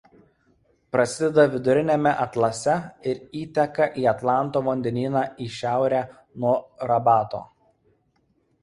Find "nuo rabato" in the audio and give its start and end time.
6.17-7.47